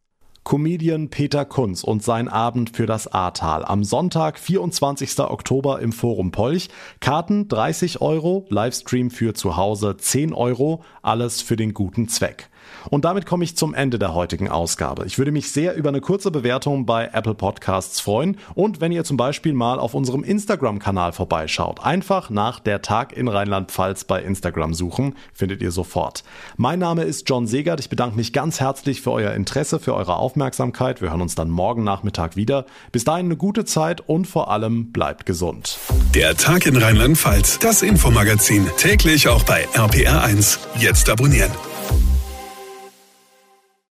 Comedian 0.44 1.08
Peter 1.08 1.46
Kunz 1.46 1.82
und 1.82 2.02
sein 2.02 2.28
Abend 2.28 2.76
für 2.76 2.84
das 2.84 3.06
Ahrtal. 3.06 3.64
Am 3.64 3.82
Sonntag, 3.82 4.38
24. 4.38 5.18
Oktober 5.20 5.80
im 5.80 5.90
Forum 5.90 6.32
Polch. 6.32 6.68
Karten 7.00 7.48
30 7.48 8.02
Euro, 8.02 8.46
Livestream 8.50 9.10
für 9.10 9.32
zu 9.32 9.56
Hause 9.56 9.96
10 9.96 10.34
Euro, 10.34 10.84
alles 11.00 11.40
für 11.40 11.56
den 11.56 11.72
guten 11.72 12.08
Zweck. 12.08 12.50
Und 12.90 13.04
damit 13.04 13.26
komme 13.26 13.44
ich 13.44 13.56
zum 13.56 13.74
Ende 13.74 13.98
der 13.98 14.14
heutigen 14.14 14.48
Ausgabe. 14.48 15.06
Ich 15.06 15.18
würde 15.18 15.32
mich 15.32 15.52
sehr 15.52 15.74
über 15.74 15.88
eine 15.88 16.00
kurze 16.00 16.30
Bewertung 16.30 16.86
bei 16.86 17.10
Apple 17.12 17.34
Podcasts 17.34 18.00
freuen 18.00 18.36
und 18.54 18.80
wenn 18.80 18.92
ihr 18.92 19.04
zum 19.04 19.16
Beispiel 19.16 19.52
mal 19.52 19.78
auf 19.78 19.94
unserem 19.94 20.24
Instagram-Kanal 20.24 21.12
vorbeischaut. 21.12 21.84
Einfach 21.84 22.30
nach 22.30 22.60
der 22.60 22.82
Tag 22.82 23.12
in 23.12 23.28
Rheinland-Pfalz 23.28 24.04
bei 24.04 24.22
Instagram 24.22 24.74
suchen, 24.74 25.14
findet 25.32 25.62
ihr 25.62 25.70
sofort. 25.70 26.24
Mein 26.56 26.78
Name 26.78 27.04
ist 27.04 27.28
John 27.28 27.46
Segert. 27.46 27.80
Ich 27.80 27.88
bedanke 27.88 28.16
mich 28.16 28.32
ganz 28.32 28.60
herzlich 28.60 29.00
für 29.00 29.12
euer 29.12 29.32
Interesse, 29.32 29.78
für 29.78 29.94
eure 29.94 30.16
Aufmerksamkeit. 30.16 31.00
Wir 31.00 31.10
hören 31.10 31.22
uns 31.22 31.34
dann 31.34 31.50
morgen 31.50 31.84
Nachmittag 31.84 32.36
wieder. 32.36 32.66
Bis 32.92 33.04
dahin 33.04 33.26
eine 33.26 33.36
gute 33.36 33.64
Zeit 33.64 34.02
und 34.06 34.26
vor 34.26 34.50
allem 34.50 34.92
bleibt 34.92 35.26
gesund. 35.26 35.78
Der 36.14 36.36
Tag 36.36 36.66
in 36.66 36.76
Rheinland-Pfalz, 36.76 37.58
das 37.58 37.82
Infomagazin, 37.82 38.66
täglich 38.76 39.28
auch 39.28 39.42
bei 39.44 39.66
RPR1. 39.74 40.58
Jetzt 40.78 41.10
abonnieren. 41.10 41.50